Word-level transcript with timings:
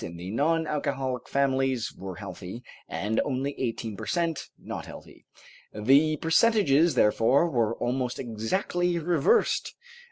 in 0.03 0.17
the 0.17 0.31
non 0.31 0.65
alcoholic 0.65 1.29
families 1.29 1.93
were 1.95 2.15
healthy, 2.15 2.63
and 2.89 3.19
only 3.23 3.53
eighteen 3.59 3.95
per 3.95 4.07
cent. 4.07 4.47
not 4.57 4.87
healthy. 4.87 5.25
The 5.75 6.17
percentages, 6.17 6.95
therefore, 6.95 7.47
were 7.47 7.75
almost 7.77 8.17
exactly 8.17 8.97
reversed. 8.97 9.75